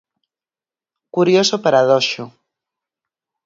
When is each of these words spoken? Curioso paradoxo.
Curioso 1.15 1.55
paradoxo. 1.65 2.23